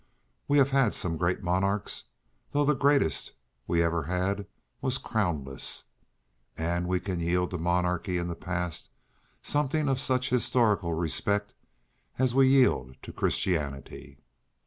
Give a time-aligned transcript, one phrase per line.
[0.47, 2.05] We have had some great monarchs,
[2.49, 3.33] though the greatest
[3.67, 4.47] we ever had
[4.81, 5.83] was crown less,
[6.57, 8.89] and we can yield to monarchy in the past
[9.43, 11.53] something of such historical respect
[12.17, 14.17] as we yield to Christianity.